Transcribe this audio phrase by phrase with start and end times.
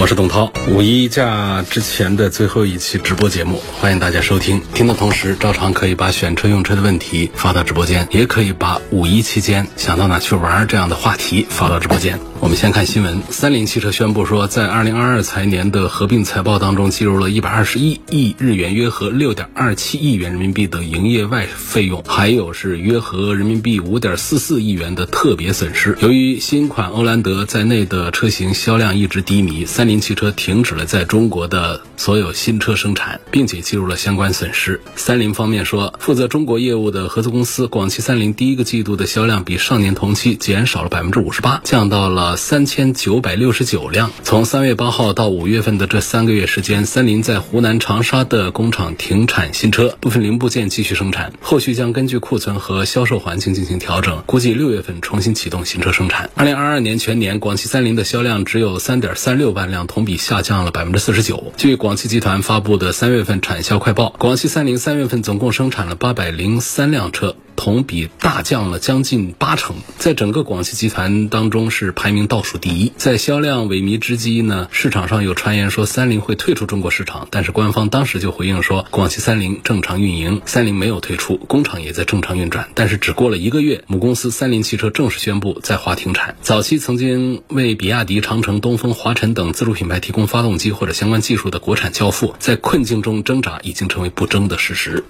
[0.00, 0.52] 我是董涛。
[0.68, 4.60] 五一假之前的最后一期直播节目，欢迎大家收听。
[4.74, 12.18] 听的同时，照常可以把选车用车的问题发到直播间，也可以把五一期间想到哪去玩这样的话题发到直播间。
[12.38, 25.96] 我们先看新闻，三菱汽车宣布说，在二零二二财年的合并财报当中，计入了一百二十一亿日元，约合六点二七亿元人民币的营业外费用，还有是约合人民币五点四四亿元的特别损失。
[26.02, 34.80] 由于新款欧蓝德在内的车型销量一直低迷，三菱汽车停止了在中国的所有新车生产，并且计入了相关损失。
[34.94, 44.10] 三菱方面说，负责中国业务的合资公司广汽三菱第一个季度的销量比上年同期减少了百分之五十八，降到了三千九百六十九辆。
[44.22, 56.30] 从三月八号到五月份的这三个月时间，三菱在湖南长沙的工厂停产新车，部分零部件继续生产，后续将根据库存和销售环境进行调整，估计六月份重新启动新车生产。
[56.34, 61.52] 二零二二年全年，广汽三菱的销量只有三点三六万量，同比下降了百分之四十九。
[61.56, 67.36] 据广汽集团发布的三月份产销快报，广汽三菱三月份总共生产了八百零三辆车。
[67.56, 72.92] 同比大降了将近八成，在整个广汽集团当中是排名倒数第一。
[72.96, 82.68] 在销量萎靡之际呢，市场上有传言说三菱会退出中国市场，但是官方当时就回应说，广汽三菱正常运营，三菱没有退出，工厂也在正常运转。
[82.74, 86.36] 但是只过了一个月，母公司三菱汽车正式宣布在华停产。
[86.42, 95.04] 早期曾经为比亚迪、长城、东风、华晨等自主品牌提供发动机或者相关技术的国产交付，在困境中挣扎已经成为不争的事实。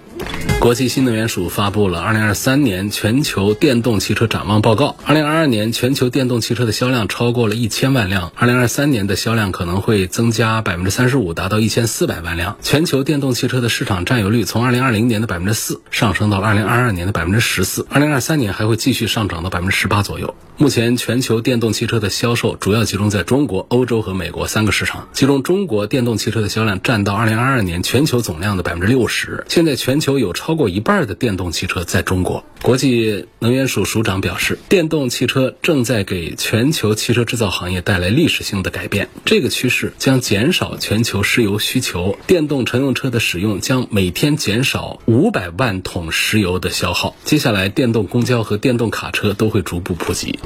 [0.61, 4.95] 国际新能源署发布了二零二三年全球电动汽车展望报告。
[5.05, 12.57] 二零二二年全球电动汽车的销量超过了一千万辆，二零二三年的销量可能会增加百分之三十五，达到一千四百万辆。
[12.63, 20.35] 全球电动汽车的市场占有率从二零二零年的百分之四上升到了二零二二年的百分之十四，二零二三年还会继续上涨到百分之十八左右。
[20.59, 29.45] 目前全球电动汽车的销售主要集中在中国、欧洲和美国三个市场，其中中国电动汽车的销量占到二零二二年全球总量的百分之六十。
[29.49, 32.26] 现在全球有超过一半的电动汽车在中国。
[32.27, 39.09] 国国际能源署署长表示，电动汽车正在给全球汽车制造行业带来历史性的改变。
[39.25, 47.15] 这个趋势将减少全球石油需求，电动乘用车的使用将每天减少五百万桶石油的消耗。
[47.23, 50.37] 接下来，电动公交和电动卡车都会逐步普及。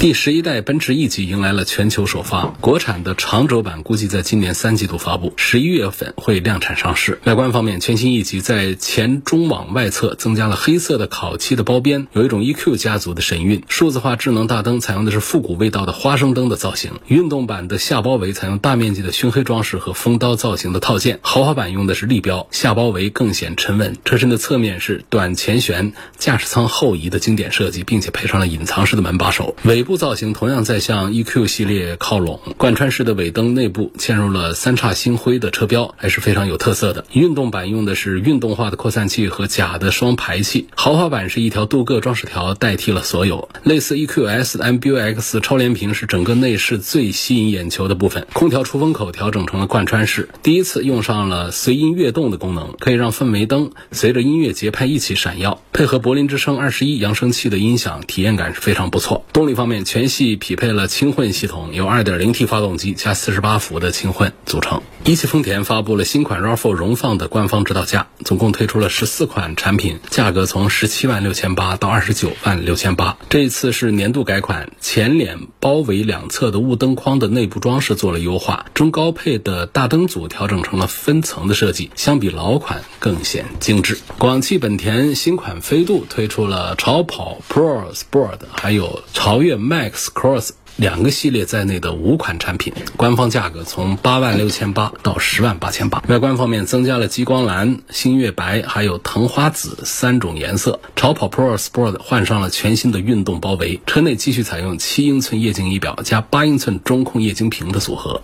[0.00, 7.20] 第十一代奔驰 E 级迎来了全球首发，国产的长轴版估计在今年三季度发布，十一月份会量产上市。
[7.24, 13.62] 外观方面，全新 E 级在前中网外侧增加了黑色的烤漆的包边，有一种 EQ 家族的神韵。
[13.68, 23.96] 数字化智能大灯采用的是复古味道的花生灯的造型，运动版的下包围采用大面积的熏黑装饰和风刀造型的套件，豪华版用的是立标，下包围更显沉稳。
[24.04, 29.56] 车身的侧面是短前悬，驾驶舱后移的经典设计，并且配上了隐藏式的门把手。
[29.64, 37.04] 尾部造型同样在向 EQ 系列靠拢，贯穿式的尾灯内部嵌入了三叉星辉的车标，还是非常有特色的。
[37.12, 43.48] 运动版用的是运动化的扩散器和假的双排气，豪豪华版是一条镀铬装饰条代替了所有。
[43.62, 59.24] 类似 EQS 的 MBUX 超联屏是整个内饰最吸引眼球的部分，空调出风口调整成了贯穿式，第一次用上了随音跃动的功能，可以让氛围灯随着音乐节拍一起闪耀，配合柏林之声二十一扬声器的音响，体验感是非常不错。
[59.32, 64.82] 动力方面，全系匹配了轻混系统，由 2.0T 发动机加48伏的轻混组成。
[65.04, 73.16] 一汽丰田发布了新款 RAV4 荣放的官方指导价，总共推出了十四款产品，价格从十十七万六千八到二十九万六千八。
[73.30, 83.96] 这一次是年度改款，前脸包围两侧的雾灯框的内部装饰做了优化，中高配的大灯组调整成了分层的设计，相比老款更显精致。
[84.18, 90.50] 广汽本田新款飞度推出了超跑 Pro Sport，还有超越 Max Cross。
[90.76, 96.02] 两个系列在内的五款产品，官方价格从八万六千八到十万八千八。
[96.08, 100.80] 外观方面增加了激光蓝、星月白还有藤花紫三种颜色。
[100.96, 108.22] 超跑 Pro Sport 换上了全新的运动包围，车内继续采用七英寸液晶仪表加八英寸中控液晶屏的组合。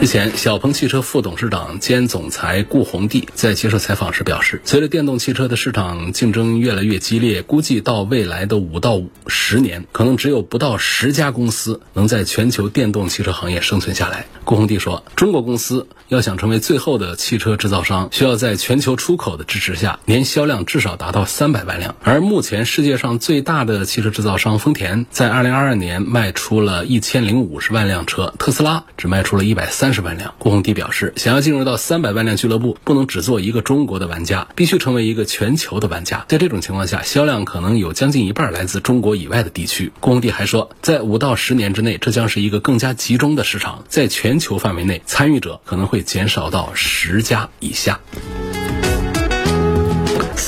[0.00, 14.26] 日前，小鹏汽车副董事长兼总裁顾宏娣在接受采访时表示，随着电动汽车的市场竞争越来越激烈，估计到未来的五到十年，可能只有不到十家公司能在全球电动汽车行业生存下来。
[14.44, 21.96] 顾宏娣说，中国公司要想成为最后的汽车制造商，需要在全球出口的支持下，年销量至少达到三百万辆。
[22.04, 29.87] 而目前世界上最大的汽车制造商丰田，在二零二二年卖出了一千零五十万辆车，特斯拉只卖出了一百三。
[29.88, 30.34] 三十万辆。
[30.36, 36.26] 郭宏娣表示，想要进入到三百万辆俱乐部，不能只做一个中国的玩家，必须成为一个全球的玩家。
[36.28, 39.90] 在这种情况下，销量可能有将近一半来自中国以外的地区。
[39.98, 47.98] 郭宏娣还说，在五到十年之内，这将是一个更加集中的市场，在全球范围内，参与者可能会减少到十家以下。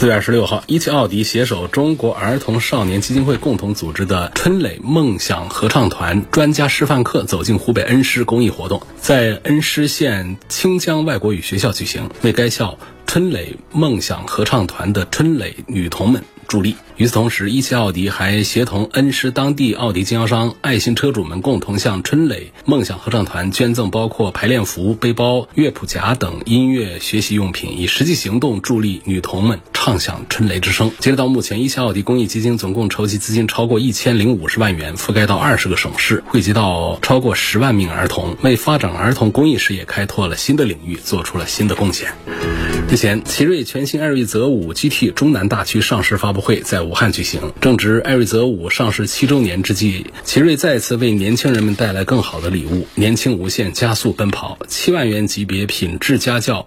[0.01, 16.75] 四月二十六号，一汽奥迪携手中国儿童少年基金会共同组织的春蕾梦想合唱团专家示范课走进湖北恩施公益活动，在恩施县清江外国语学校举行，为该校春蕾梦想合唱团的春蕾女童们助力。
[16.97, 30.91] 与此同时，一汽奥迪还协同恩施当地奥迪经销商、爱心车主们共同向春蕾梦想合唱团捐赠包括排练服、背包、乐谱夹等音乐学习用品，以实际行动助力女童们唱响春雷之声。
[30.99, 42.13] 截止到目前，一汽奥迪公益基金总共筹集资金超过一千零五十万元，覆盖到二十个省市，惠及到超过十万名儿童，为发展儿童公益事业开拓了新的领域，做出了新的贡献。
[42.91, 47.53] 日前，奇瑞全新艾瑞泽五 GT 中南大区上市发布会在武汉举行。
[47.61, 56.67] 正值艾瑞泽五上市七周年之际，奇瑞再次为年轻人们带来更好的礼物——年轻无限，加速奔跑，七万元级别品质家轿。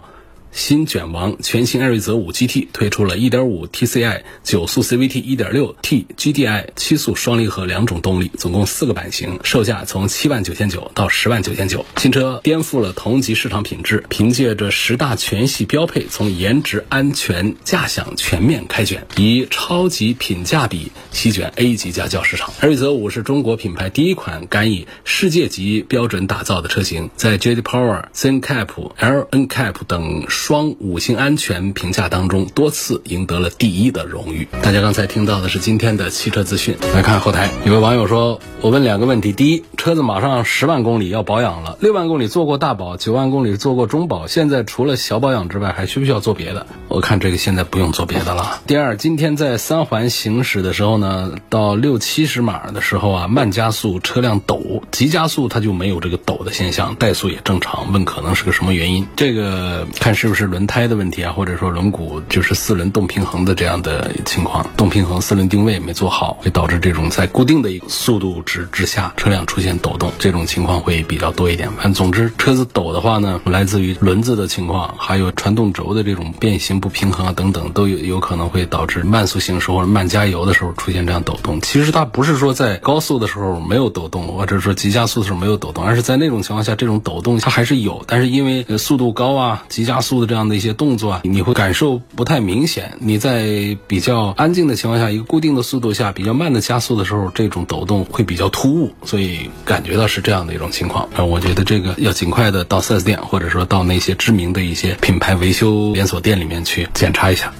[0.53, 11.83] 新卷王全新艾瑞泽五 GT 推出了1.5 TCI 九速 CVT、1.6T GDI 七速双离合两种动力，总共四个版型，售价从七万九千九到十万九千九。
[11.97, 22.53] 新车颠覆了同级市场品质，凭借着十大全系标配，从颜值、安全、驾享全面开卷，以超级品价比席卷 A 级家轿市场。
[22.59, 30.23] 艾瑞泽五是中国品牌第一款敢以世界级标准打造的车型，在 JD Power、CNCAP、LNCAP 等。
[30.45, 34.45] 双五星安全评价当中多次赢得了第一的荣誉。
[34.61, 36.75] 大家刚才听到的是今天的汽车资讯。
[36.93, 46.67] 来看后台，有位网友说：“我问两个问题，第一，车子马上十万公里要保养了，六万公里做过大保，九万公里做过中保，现在除了小保养之外，还需不需要做别的？
[46.89, 48.59] 我看这个现在不用做别的了。
[48.67, 57.93] 第二，今天在三环行驶的时候呢，到六七十码的时候啊，慢加速车辆抖，急加速它就没有这个抖的现象，怠速也正常。
[57.93, 59.07] 问可能是个什么原因？
[59.15, 60.32] 这个看是。
[60.33, 71.71] 是轮胎的问题啊，或者说轮毂就是四轮动平衡的这样的情况，动平衡四轮定位没做好，会导致这种在固定的一个速度值之下，车辆出现抖动，这种情况会比较多一点。
[71.73, 81.59] 反正总之，车子抖的话呢，来自于轮子的情况，还有传动轴的这种变形不平衡啊等等，都有有可能会导致慢速行驶或者慢加油的时候出现这样抖动。
[81.61, 90.22] 其实它不是说在高速的时候没有抖动，或者说急加速的时候没有抖动，而是在那种情况下，这种抖动它还是有，但是因为速度高啊，急加速。
[90.25, 92.97] 这样的一些动作啊，你会感受不太明显。
[92.99, 101.07] 你在比较安静的情况下，一个固定的速度下，比较慢的加速的时候，这种抖动会比较突兀，所以感觉到是这样的一种情况。
[101.15, 107.53] 啊，我觉得这个要尽快的到四 S 店，或者说到那些知名的一些品牌维修连锁店里面去检查一下。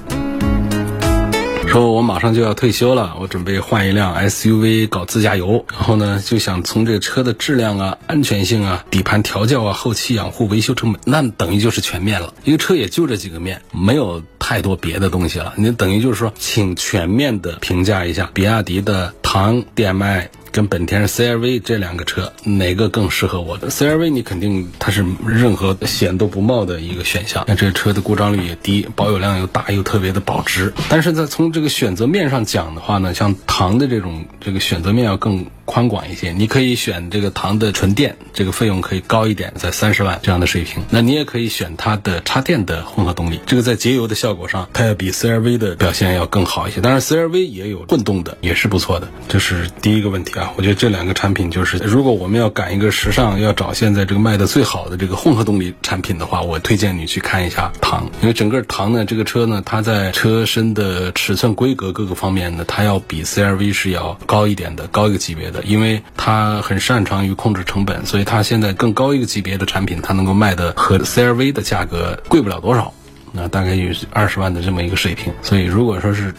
[1.73, 12.31] 说我马上就要退休了，我准备换一辆 SUV 搞自驾游，然后呢就想从这个车的质量啊、安全性啊、底盘调教啊、后期养护、维修成本，那等于就是全面了。
[12.43, 15.55] 一个车也就这几个面，没有太多别的东西了。
[15.57, 20.29] 你等于就是说，请全面的评价一下比亚迪的唐 DM-i。
[20.53, 30.71] 跟本田 CRV 这两个车哪个更适合我的？CRV 你肯定它是任何险都不冒的一个选项，那这个车的故障率也低，保有量又大，又特别的保值。
[30.87, 35.45] 但是在从这个选择面上讲的话呢，像唐的这种这个选择面要更。
[35.65, 40.83] 宽广一些，你可以选这个唐的纯电，这个费用可以高一点，在三十万这样的水平。
[40.89, 46.81] 那你也可以选它的插电的混合动力，这个在节油的效果上，它要比 CRV 的表现要更好一些。
[46.81, 49.07] 当然，CRV 也有混动的，也是不错的。
[49.29, 65.63] 这是第一个问题啊，我觉得这两个产品就是，如果我们要赶一个时尚，要找现在这个卖的最好的这个混合动力产品的话，我推荐你去看一下唐，因为整个唐呢，这个车呢，它在车身的尺寸规格各个方面呢，它要比 CRV 是要高一点的，高一个级别的。
[65.63, 72.93] 因为它很擅长于控制成本，所以它现在更高一个级别的产品，它能够卖的和 CRV 的价格贵不了多少，
[73.31, 75.33] 那大概有二十万的这么一个水平。
[75.41, 76.33] 所以如果说是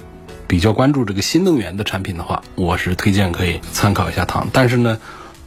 [0.54, 4.46] 比较关注这个新能源的产品的话，我是推荐可以参考一下唐。
[4.52, 4.96] 但是呢，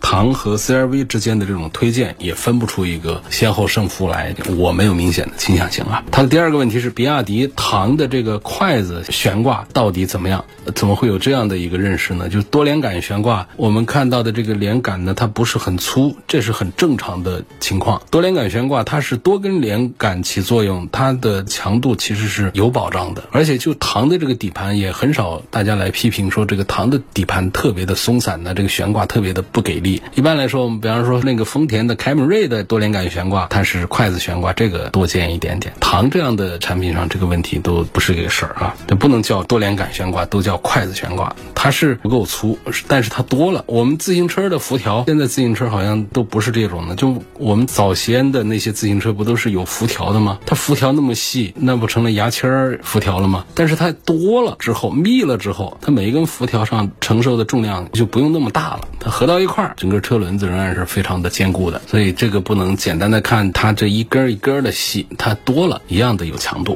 [0.01, 6.03] 唐和 CRV 之间的这种推荐也分不出一个先后胜负来，我没有明显的倾向性啊。
[6.11, 10.45] 它的第二个问题是，比亚迪唐的这个筷子悬挂到底怎么样？
[10.75, 12.29] 怎么会有这样的一个认识呢？
[12.29, 18.01] 就是多连杆悬挂，我们看到的这个连杆呢，它不是很粗，这是很正常的情况。
[18.11, 29.86] 多连杆悬挂它是多根连杆起作用，它的强度其实是有保障的，而且就唐的这个底盘也很少大家来批评说这个唐的底盘特别的松散呢，这个悬挂特别的不给力。
[30.15, 35.73] 一般来说，我们比方说那个丰田的凯美瑞的多连杆悬挂，它是筷子悬挂，这个多见一点点。
[35.79, 41.33] 唐这样的产品上，这个问题都不是一个事儿啊，这不能叫多连杆悬挂，都叫筷子悬挂。
[41.55, 43.63] 它是不够粗，但是它多了。
[43.67, 46.95] 我们自行车的辐条，现在自行车好像都不是这种的。
[46.95, 50.39] 就我们早先的那些自行车，不都是有辐条的吗？
[50.45, 53.45] 它辐条那么细，那不成了牙签儿辐条了吗？
[53.55, 58.81] 但是它多了之后，密了之后，它每一根辐条上承受的重量就不用那么大了。
[58.99, 61.81] 它合到一块儿，整个车轮子仍然是非常的坚固的。
[61.87, 66.75] 所以这个不能简单的看它这一根一根的细，它多了一样的有强度。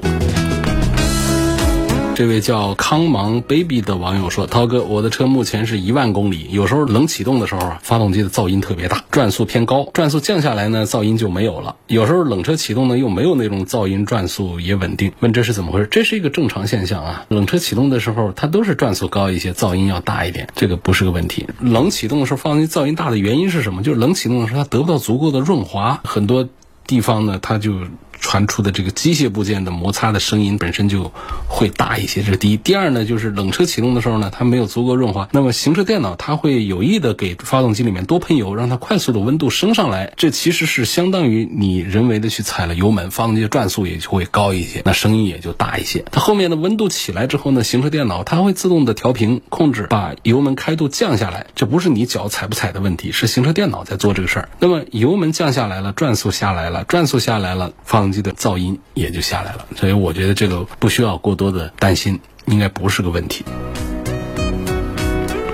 [2.14, 11.78] 这位叫康芒 baby 的网友说：“涛哥，我的车目前是一万公里，有时候冷启动的时候啊，发动机的噪音特别大，转速偏高，转速降下来呢，噪音就没有了。
[11.88, 15.12] 有时候冷车启动呢，又没有那种噪音，转速也稳定。
[15.22, 15.88] 问这是怎么回事？
[15.90, 17.26] 这是一个正常现象啊。
[17.30, 21.48] 冷车启动的时候，它都是转速高一些，噪音要大一点，这个不是个问题。
[21.60, 23.82] 冷启动的时候，发动机噪音大的原因是什么？
[23.82, 26.48] 就是冷启动的时候，它得不到足够的润滑，很多
[26.86, 27.74] 地方呢，它就。”
[28.22, 31.12] 传出的这个机械部件的摩擦的声音本身就
[31.48, 32.58] 会大一些，这是第一。
[32.58, 40.14] 第二呢，就是冷车启动的时候呢，它没有足够润滑，那么行车电脑它会有意的给发动机里面多喷油，让它快速的温度升上来。
[40.16, 46.06] 这其实是相当于你人为的去踩了油门，发动机的转速也就会高一些，那声音也就大一些。
[46.12, 51.48] 它后面的温度起来之后呢，行车电脑它会自动的调频控制，把油门开度降下来。
[51.56, 54.50] 这不是你脚踩不踩的问题，是行车电脑在做这个事儿。
[54.60, 63.46] 那么油门降下来了，转速下来了，转速下来了，放动机的噪音也就下来了，所以我觉得这个不需要过多的担心，应该不是个问题。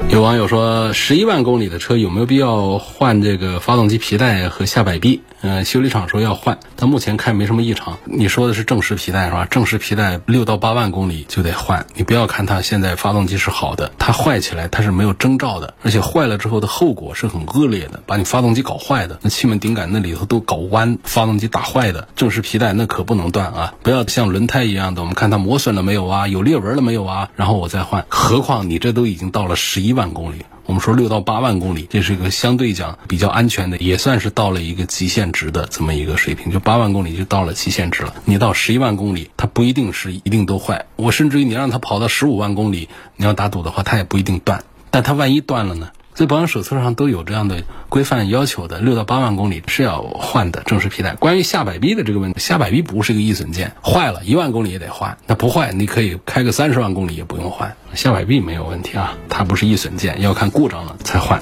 [0.10, 5.22] 有网友说，十一万公里的车有没有必要换这个发动机皮带和下摆臂？
[5.42, 8.00] 嗯，修理厂说要换，但目前看没什么异常。
[8.06, 9.46] 你说的是正时皮带是吧？
[9.46, 11.86] 正时皮带六到八万公里就得换。
[11.94, 22.08] 你不要看它现在发动机是好的，它坏起来它是没有征兆的，而且坏了之后的后果是很恶劣的，把你发动机搞坏的，那气门顶杆那里头都搞弯，发动机打坏的。
[22.16, 23.76] 正时皮带那可不能断啊！
[23.84, 26.28] 不要像轮胎一样的，我们看它磨损了没有啊？
[26.28, 27.30] 有裂纹了没有啊？
[27.36, 28.04] 然后我再换。
[28.10, 30.46] 何况你这都已经到了十一万公里。
[30.66, 36.52] 我们说六到八万公里，这是一个相对讲比较安全的，也算是到了一个极限值的这么一个水平。
[36.52, 38.14] 就八万公里就到了极限值了。
[38.26, 40.86] 你到十一万公里，它不一定是一定都坏。
[40.98, 44.64] 我甚至于你让它跑到十五万公里，你要打赌的话，它也不一定断。
[44.92, 45.90] 但它万一断了呢？
[46.18, 51.14] 在保养手册上都有这样的规范要求的，六到八万公里是要换的正式皮带。
[51.14, 55.16] 关于下摆臂的这个问题，下摆臂不是个易损件，坏了一万公里也得换。
[55.28, 57.76] 那不坏，你可以开个三十万公里也不用换。
[57.94, 61.40] 下摆臂没有问题啊，它不是易损件，要看故障了才换。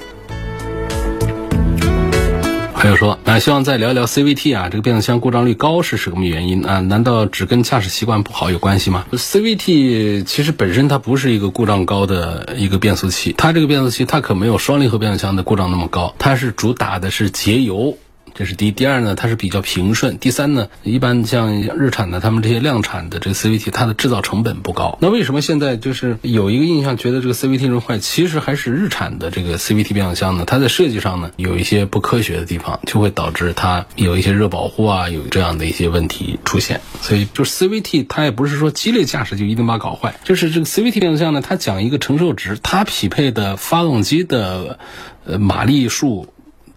[2.86, 6.82] 没有说，啊，希望再聊一聊 CVT 啊，这个变速箱故障率高是什么原因啊？
[6.82, 17.98] 难道只跟驾驶习惯不好有关系吗？CVT 其实本身它不是一个故障高的一个变速器，它这个变速器它可没有双离合变速箱的故障那么高，它是主打的是节油。
[18.38, 20.18] 这是第一，第二呢，它是比较平顺。
[20.18, 24.98] 第三呢，一般像日产的，他们这些量产的这个 CVT，它的制造成本不高。
[25.00, 27.98] 那为什么现在就是有一个印象，觉得这个 CVT 容易坏？
[27.98, 36.82] 其实还是日产的这个 CVT 变速箱呢，它在设计上呢有一些不科学的地方，就会导致它有一些热保护啊，有这样的一些问题出现。
[37.02, 44.78] 所以，就 CVT 它也不是说激烈驾驶就一定把它搞坏，就是这个 CVT 变速箱呢，它讲一个承受值，它匹配的发动机的
[45.24, 46.28] 呃马力数。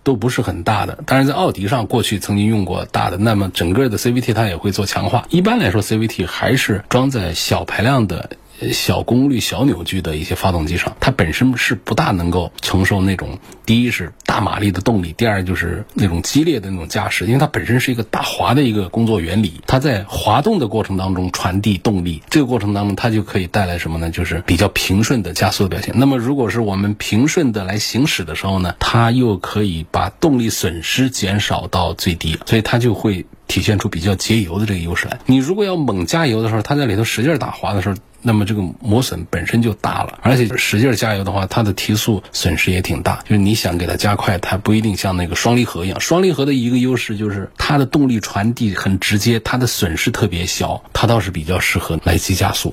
[0.08, 5.26] 都不是很大的，但是在奥迪上过去曾经用过大的，那么整个的 CVT 它也会做强化。
[5.28, 8.30] 一般来说，CVT 还是装在小排量的。
[8.72, 13.38] 小功率、小扭矩的一些发动机上，它本身是不大能够承受那种
[13.68, 24.08] 第一是大马力的动力，第二就是那种激烈的那种驾驶，因为它本身是一个打滑的一个工作原理，它在滑动的过程当中传递动力，这个过程当中它就可以带来什么呢？
[24.08, 25.92] 就是比较平顺的加速的表现。
[25.98, 35.18] 那么如果是我们平顺的来行驶的时候呢，它又可以把动力损失减少到最低，所以它就会体现出比较节油的这个优势来。
[35.26, 37.96] 你如果要猛加油的时候，它在里头使劲打滑的时候。
[38.20, 43.22] 那么这个磨损本身就大了，而且使劲加油的话，它的提速损失也挺大。
[43.22, 46.00] 就是你想给它加快，它不一定像那个双离合一样。
[46.00, 52.72] 双离合的一个优势就是它的动力传递很直接，它的损失特别小，它倒是比较适合来急加速。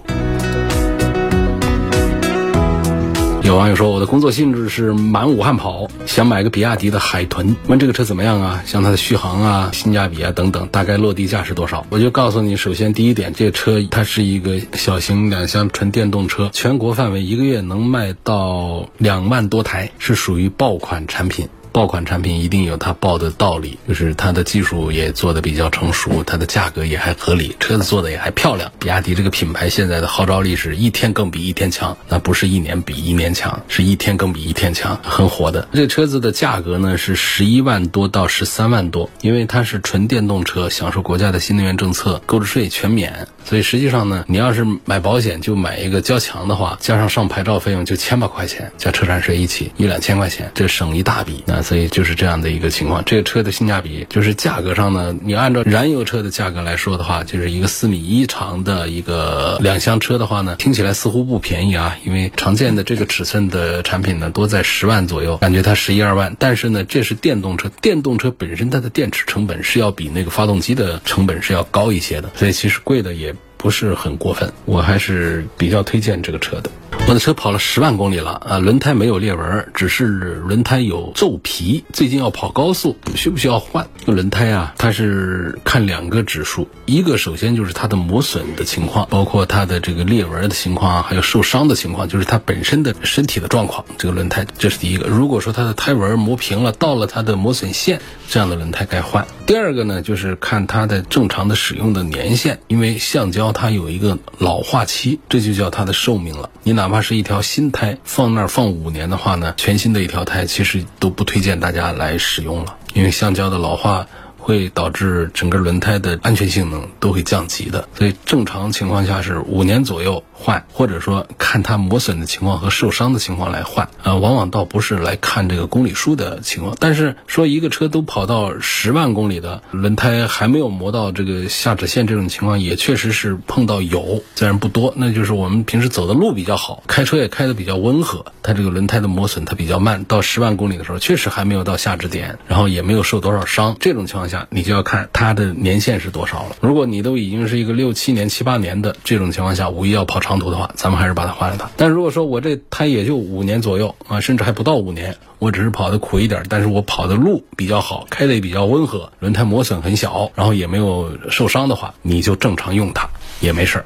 [3.46, 8.64] 有网友说，我的工作性质是满武汉跑，想买个比亚迪的海豚，问这个车怎么样啊？
[8.66, 11.86] 像它的续航啊、性价比啊等等，大概落地价是多少？
[11.92, 21.48] 我就告诉你，首先第一点，这车它是一个小型两厢纯电动车，全国范围一个月能卖到两万多台，是属于爆款产品。
[21.76, 28.72] 爆款产品一定有它爆的道理，就是它的技术也做的比较成熟，它的价格也还合理，车子做的也还漂亮。
[28.80, 35.68] 比亚迪这个品牌现在的号召力是一天更比一天强，那不是一年比一年强，是一天更比一天强，很火的。
[35.74, 51.44] 这车子的价格呢是十一万多到十三万多，因为它是纯电动车，享受国家的新能源政策，购置税全免，所以实际上呢，你要是买保险就买一个交强的话，加上上牌照费用就千把块钱，加车船税一起一两千块钱，这省一大笔。
[51.46, 76.70] 那所以就是这样的一个情况，这个车的性价比就是价格上呢，你按照燃油车的价格来说的话，就是一个四米一长的一个两厢车的话呢，听起来似乎不便宜啊，因为常见的这个尺寸的产品呢，多在十万左右，感觉它十一二万，但是呢，这是电动车，电动车本身它的电池成本是要比那个发动机的成本是要高一些的，所以其实贵的也不是很过分，我还是比较推荐这个车的。
[77.08, 81.84] 我的车跑了十万公里了啊，轮胎没有裂纹，只是轮胎有皱皮。
[81.94, 84.74] 最近要跑高速，需不需要换轮胎啊？
[84.80, 93.86] 它是看两个指数，一个首先就是它的磨损的情况，包括它的这个裂纹的情况啊，还有受伤的情况，就是它本身的身体的状况。
[94.00, 95.08] 这个轮胎这是第一个。
[95.08, 99.28] 如果说它的胎纹磨平了，到了它的磨损线，这样的轮胎该换。
[99.46, 106.50] 第二个呢，就是看它的正常的使用的年限，因为橡胶它有一个老化期，这就叫它的寿命了。
[106.64, 114.06] 你哪哪怕是一条新胎放那儿放五年的话呢，全新的一条胎其实都不推荐大家来使用了，因为橡胶的老化
[114.38, 117.90] 会导致整个轮胎的安全性能都会降级的。
[117.98, 123.90] 所以正常情况下是五年左右换，或者说看它磨损的情况和受伤的情况来换。
[124.04, 126.76] 啊，往往倒不是来看这个公里数的情况。
[126.80, 143.78] 但是说一个车都跑到十万公里的轮胎还没有磨到这个下止线这种情况，也确实是碰到有，虽然不多，那就是我们平时走的路比较好，开车也开的比较温和，它这个轮胎的磨损它比较慢，到十万公里的时候确实还没有到下止点，然后也没有受多少伤。
[143.80, 146.56] 这种情况下，你就要看它的年限是多少了。
[146.60, 151.70] 如果你都已经是一个六七年、七八年的这种情况下，无疑要跑长途的话，咱们还是把它换了它。
[151.78, 163.08] 但如果说我这胎也就五年左右啊，甚至还不到五年，我只是跑的苦一点，但是我跑的路比较好，开的也比较温和，轮胎磨损很小，然后也没有受伤的话，你就正常用它
[163.40, 163.86] 也没事儿。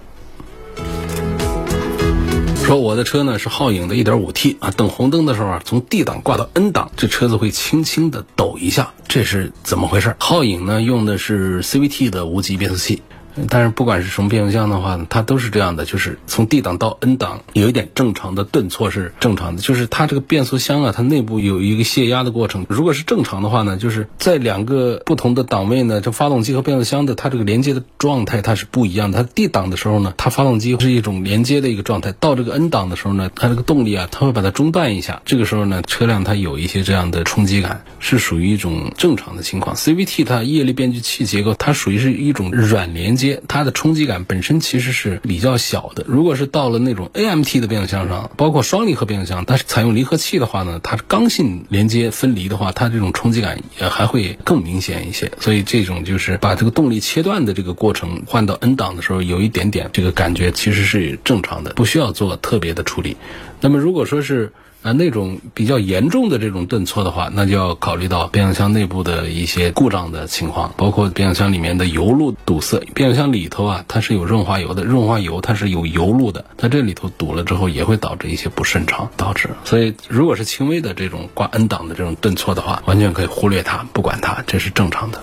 [2.64, 10.16] 说我的车呢是皓影的 1.5T 啊，等红灯的时候啊，从 D 档挂到 N 档，这车子会轻轻的抖一下，这是怎么回事？
[10.20, 13.02] 皓影呢用的是 CVT 的无级变速器。
[13.48, 22.66] 但是不管是什么变速箱的话，它都是这样的，就是从 D 档到 N 档有一点正常的顿挫是正常的，就是它这个变速箱啊，它内部有一个泄压的过程。
[22.70, 29.24] 如果是正常的话呢，就是在两个不同的档位呢，这发动机和变速箱的它这个连接的状态它是不一样的。
[29.24, 35.22] 它 D 档的时候呢，它发动机是一种连接的一个状态；到这个 N 档的时候呢，它这个动力啊，它会把它中断一下。
[35.26, 39.76] 这个时候呢，车辆它有一些这样的冲击感，是属于一种正常的情况。
[39.76, 46.04] CVT 它液力变矩器结构，它属于是一种软连接，它的冲击感本身其实是比较小的。
[46.08, 55.32] 如果是到了那种 AMT 的变速箱上，包括双离合变速箱，它是采用离合器的话呢，它刚性连接分离的话，它这种冲击感也还会更明显一些。
[55.40, 63.18] 所以这种就是把这个动力切断的这个过程换到 N 档的时候，有一点点这个感觉其实是正常的，不需要做特别的处理。
[63.62, 72.80] 那么如果说是啊，那种比较严重的这种顿挫的话，那就要考虑到变速箱内部的一些故障的情况，包括变速箱里面的油路堵塞。
[72.94, 79.50] 变速箱里头啊，它是有润滑油的，润滑油它是有油路的，它这里头堵了之后，也会导致一些不顺畅，导致。
[79.66, 85.22] 所以，如果是轻微的这种挂 N 档的这种顿挫的话，完全可以忽略它，不管它，这是正常的。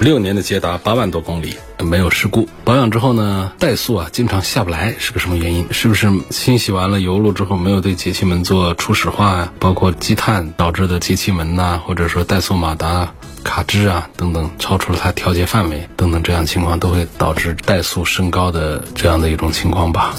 [0.00, 2.48] 六年的捷达，八万多公里，没有事故。
[2.64, 5.66] 保养之后呢，怠速啊，经常下不来，是个什么原因？
[5.72, 9.52] 是不是清洗完了油路之后，没有对节气门做初始化呀？
[9.58, 13.12] 包括积碳导致的节气门呐，或者说怠速马达
[13.44, 20.14] 卡滞啊等等，超出了它调节范围等等，这样情况都会导致怠速升高的这样的一种情况吧。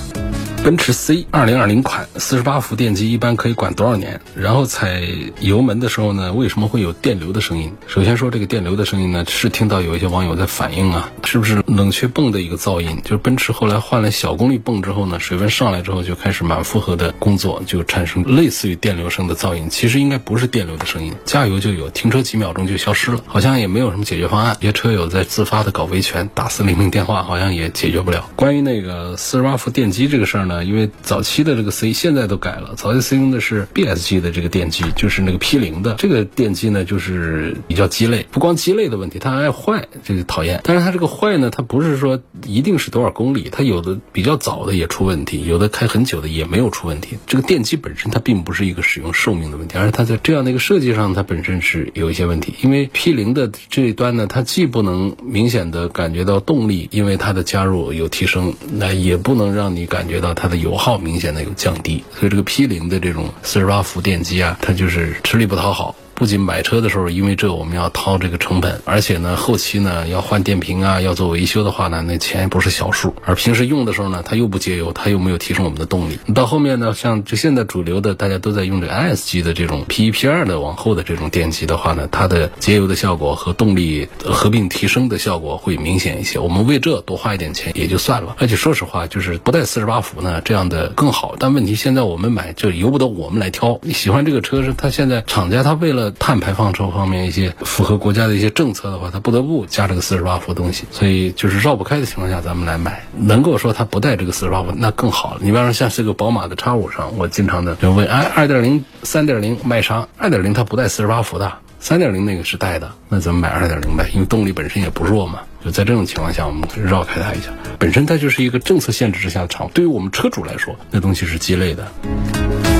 [0.64, 4.22] 奔驰 C 二零二零款四十八伏电机一般可以管多少年？
[4.36, 5.02] 然后踩
[5.40, 7.74] 油门的时候呢，为什么会有电流的声音？
[7.88, 12.96] 首先说这个电流的声音呢，是听到有一些网友在反映啊，是不是冷却泵的一个噪音？
[13.04, 19.68] 就是奔驰后来换了小功率泵之后呢，水温上来之后就开始满负荷的工作，就产生类似于电流声的噪音。
[19.68, 24.56] 其实应该不是电流的声音，加油就有，停车几秒钟就消失了，好像也没有什么解决方案。
[24.60, 28.30] 一些车友在自发的搞维权，打四零零电话好像也解决不了。
[28.36, 30.51] 关于那个四十八伏电机这个事儿呢？
[30.52, 40.62] 呢，因为早期的这个 C 现在都改了，早期 C 用的是 BSG 的这个电机，就是那个 P 零的这个电机呢，就是比较鸡肋，不光鸡肋的问题，它还坏，这个讨厌。
[40.64, 47.18] 但是它这个坏呢，它不是说一定是多少公里，它有的比较早的也出问题，有的开很久的也没有出问题。
[47.26, 52.54] 这个电机本身它并不是一个使用寿命的问题，而是它在这样的一个设计上，它本身是有一些问题。
[52.62, 62.04] 因为 P 零的这一端呢，它既不能明显的感觉到动力，因为它的加入有提升，那也不能让你感觉到它它的油耗明显的有降低。
[62.12, 65.96] 所以这个 P 零的这种四十八伏电机啊，它就是吃力不讨好。
[66.22, 73.16] 不仅买车的时候，因为这我们要掏这个成本，而且呢，后期呢要换电瓶啊，要做维修的话呢，那钱不是小数。
[73.26, 76.20] 而平时用的时候呢，它又不节油，它又没有提升我们的动力。
[76.36, 86.38] 到后面呢，像就现在主流的，大家都在用这个 IS 级的这种 P 一 P 二的往后的这种电机的话呢，它的节油的效果和动力合并提升的效果会明显一些。
[86.38, 88.36] 我们为这多花一点钱也就算了。
[88.38, 91.36] 而且说实话，就是不带四十八伏呢，这样的更好。
[91.40, 93.80] 但问题现在我们买就由不得我们来挑。
[93.82, 96.82] 你喜欢这个车是它现在厂家它为了碳排放车。
[96.92, 103.04] 方面一些符合国家的一些政策的话，它不得不加这个四十八伏东西，所以就是绕不开的情况下，咱们来买。
[103.16, 105.40] 能够说它不带这个四十八伏，那更好了。
[105.42, 110.08] 你比方说像这个宝马的叉五上，我经常的就问，哎，二点零、三点零卖啥？
[110.18, 115.40] 二点零它不带四十八伏的，三点零那个是带的，那咱们买二点零呗，因为动力本身也不弱嘛。
[115.64, 117.52] 就在这种情况下，我们绕开它一下。
[117.78, 122.71] 本身它就是一个政策限制之下的产物，对于我们车主来说，那东西是鸡肋的。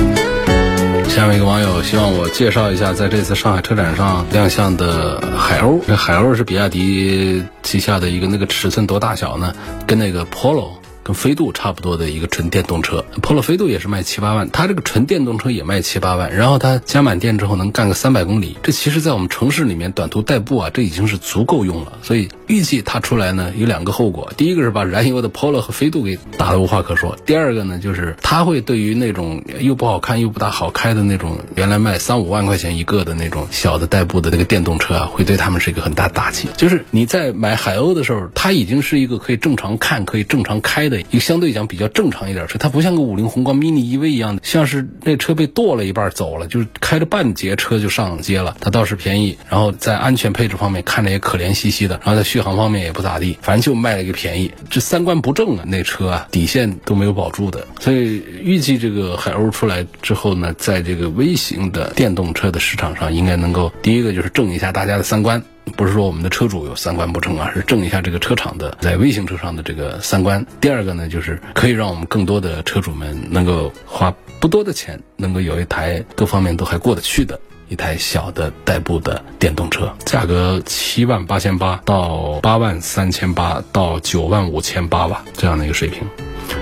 [1.14, 5.78] 下面一个网友希望我介绍一下，在这次上海车展上亮相的海鸥。
[5.86, 9.54] 这海鸥是比亚迪旗下的一个，那个尺寸多大小呢？
[9.86, 10.70] 跟那个 Polo。
[11.04, 21.94] 跟飞度差不多的一个纯电动车，Polo 飞度也是卖七八万，它这个纯电动车也卖七八万，然后它加满电之后能干个三百公里，这其实在我们城市里面短途代步啊，这已经是足够用了。
[22.04, 36.46] 所以预计它出来呢有两个后果，第一个是把燃油的 Polo 和飞度给打得无话可说，第二个呢就是它会对于那种又不好看又不大好开的那种原来卖三五万块钱一个的那种小的代步的那个电动车啊，会对他们是一个很大打击。
[36.58, 41.00] 就是你在买海鸥的时候，它已经是一个可以正常看、可以正常开的。
[41.00, 48.54] 一个相对讲比较正常一点车，它不像个五菱宏光 mini EV 一样的，像是那车被剁了一半走了，就是开着半截车就上街了。
[48.60, 54.52] 它倒是便宜，然后在安全配置方面看着也可怜兮兮的，然后在续航方面也不咋地，反正就卖了一个便宜。
[54.68, 57.66] 这三观不正啊，那车啊底线都没有保住的。
[57.80, 65.42] 所以预计这个海鸥出来之后呢，在这个微型的电动车的市场上，应该能够第一个就是正一下大家的三观。
[65.76, 70.44] 不是说我们的车主有三观不正啊，是正一下这个车厂的在微型车上的这个三观。
[70.60, 77.38] 第二个呢，就是可以让我们更多的车主们能够花不多的钱，能够有一台各方面都还过得去的
[77.72, 86.06] 一台小的代步的电动车，价格七万八千八到八万三千八到九万五千八吧，这样的一个水平。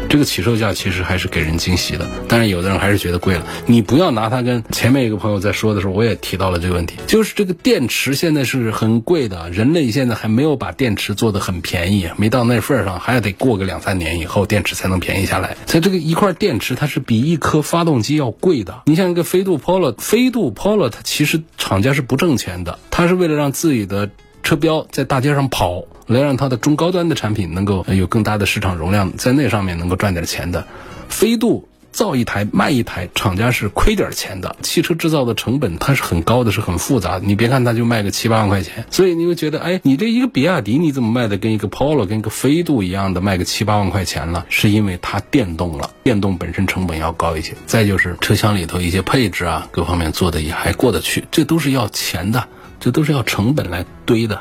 [0.09, 3.47] 这个起售价其实还是给人惊喜的，但是有的人还是觉得贵了。
[3.67, 15.57] 你不要拿它跟前面一个朋友在说的时候，我也提到了这个问题，就是这个电池现在是很贵的，人类现在还没有把电池做得很便宜，没到那份儿上，还得过个两三年以后电池才能便宜下来。
[15.65, 18.83] 在这个一块电池，它是比一颗发动机要贵的。
[18.87, 24.11] 你像一个飞度 Polo，飞度 Polo 它其实厂家是不挣钱的，它是为了让自己的
[24.43, 25.85] 车标在大街上跑。
[26.07, 30.67] 来让它的中高端的产品能够有更大的市场容量，在那上面能够赚点钱的。
[31.09, 34.57] 飞度造一台卖一台，厂家是亏点钱的。
[34.61, 37.27] 汽车制造的成本它是很高的，是很复杂的。
[37.27, 44.45] 你别看它就卖个七八万块钱，所以你会觉得，哎，你这一个比亚迪你怎么卖的跟一个 Polo 跟一个飞度一样的卖个七八万块钱了？
[44.49, 47.55] 是因为它电动了，电动本身成本要高一些。
[47.67, 52.49] 再就是车厢里头一些配置啊，各方面做的也还过得去，这都是要钱的，
[52.81, 54.41] 这都是要成本来堆的。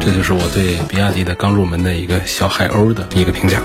[0.00, 3.60] 这就是我对比亚迪的刚入门的一个小海鸥的一个评价。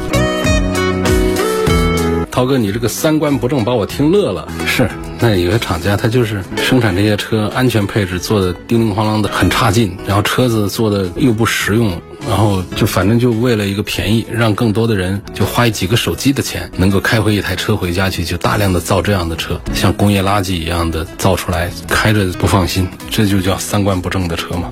[2.30, 4.46] 涛哥，你这个三观不正，把我听乐了。
[4.66, 24.72] 是，那有些厂家他就是生产这些车，安全配置做的叮叮哐啷的很差劲，然后车子做的又不实用，然后就反正就为了一个便宜，让更多的人就花几个手机的钱，能够开回一台车回家去，就大量的造这样的车，像工业垃圾一样的造出来，开着不放心，这就叫三观不正的车嘛。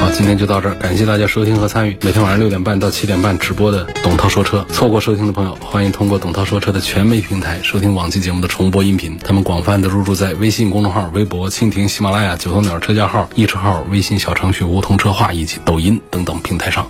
[0.00, 4.64] 好，今天就到这儿，感谢大家收听和参与每天晚上六点半到七点半直播的董涛说车。
[4.70, 9.18] 错过收听的朋友，欢迎通过董涛说车的全媒平台收听往期节目的重播音频。
[9.18, 16.88] 他们广泛的入驻在微信公众号、微博、蜻蜓、喜马拉雅、九头鸟车架号、易车号、微信小程序梧桐车话以及抖音等等平台上。